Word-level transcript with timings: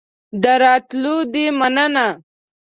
د 0.43 0.45
راتلو 0.63 1.15
دي 1.33 1.45
مننه 1.59 2.07